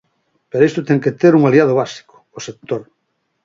Pero 0.49 0.67
isto 0.69 0.87
ten 0.87 1.01
que 1.03 1.15
ter 1.21 1.33
un 1.35 1.43
aliado 1.45 1.73
básico: 1.81 2.15
o 2.37 2.39
sector. 2.47 2.81